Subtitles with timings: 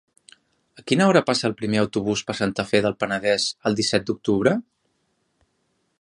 [0.81, 4.59] A quina hora passa el primer autobús per Santa Fe del Penedès el disset d'octubre?